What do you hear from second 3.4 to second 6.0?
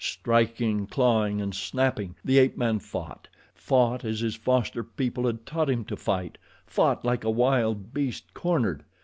fought as his foster people had taught him to